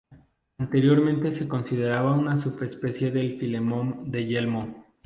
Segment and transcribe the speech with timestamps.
[0.57, 4.83] Anteriormente se consideraba una subespecie del filemón de yelmo.